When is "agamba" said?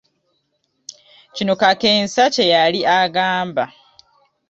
2.99-3.63